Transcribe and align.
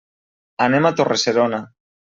Anem 0.69 0.89
a 0.89 0.93
Torre-serona. 1.03 1.65